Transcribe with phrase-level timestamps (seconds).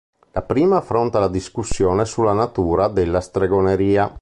[0.31, 4.09] La prima affronta la discussione sulla natura della stregoneria.